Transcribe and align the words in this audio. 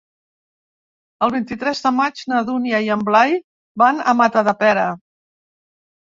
El 1.25 1.33
vint-i-tres 1.33 1.81
de 1.87 1.91
maig 1.97 2.23
na 2.31 2.39
Dúnia 2.47 2.79
i 2.87 2.89
en 2.95 3.03
Blai 3.09 3.35
van 3.83 4.01
a 4.01 4.15
Matadepera. 4.23 4.87